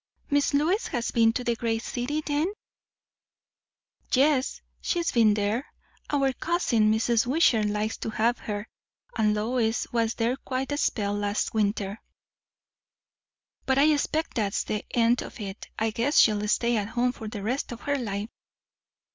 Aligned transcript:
"Miss 0.31 0.55
Lois 0.55 0.87
has 0.87 1.11
been 1.11 1.31
to 1.33 1.43
the 1.43 1.55
great 1.55 1.83
city, 1.83 2.23
then?" 2.25 2.51
"Yes, 4.11 4.63
she's 4.81 5.11
been 5.11 5.35
there. 5.35 5.67
Our 6.09 6.33
cousin, 6.33 6.91
Mrs. 6.91 7.27
Wishart, 7.27 7.67
likes 7.67 7.97
to 7.97 8.09
have 8.09 8.39
her, 8.39 8.67
and 9.15 9.35
Lois 9.35 9.85
was 9.91 10.15
there 10.15 10.37
quite 10.37 10.71
a 10.71 10.77
spell 10.77 11.13
last 11.13 11.53
winter; 11.53 12.01
but 13.67 13.77
I 13.77 13.93
expect 13.93 14.37
that's 14.37 14.63
the 14.63 14.83
end 14.89 15.21
of 15.21 15.39
it. 15.39 15.67
I 15.77 15.91
guess 15.91 16.17
she'll 16.17 16.47
stay 16.47 16.77
at 16.77 16.87
home 16.87 17.11
the 17.29 17.43
rest 17.43 17.71
of 17.71 17.81
her 17.81 17.99
life." 17.99 18.29